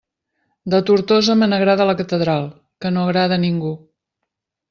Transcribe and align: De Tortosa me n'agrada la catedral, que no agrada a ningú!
De 0.73 0.77
Tortosa 0.87 1.35
me 1.41 1.49
n'agrada 1.51 1.87
la 1.89 1.95
catedral, 2.01 2.49
que 2.85 2.93
no 2.95 3.05
agrada 3.09 3.39
a 3.41 3.43
ningú! 3.47 3.77